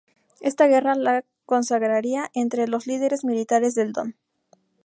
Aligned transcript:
Esta 0.39 0.65
guerra 0.65 0.95
le 0.95 1.25
consagraría 1.45 2.31
entre 2.33 2.67
los 2.67 2.87
líderes 2.87 3.23
militares 3.23 3.75
del 3.75 3.91
Don. 3.93 4.15